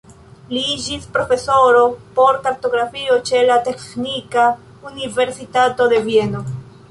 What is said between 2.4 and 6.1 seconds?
kartografio ĉe la Teĥnika Universitato de